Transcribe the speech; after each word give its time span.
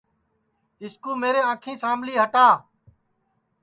اِس 0.81 0.93
کُو 1.03 1.11
میرے 1.21 1.41
انکھی 1.49 1.73
سام 1.81 1.97
لی 2.05 2.13
ہٹا 2.21 2.47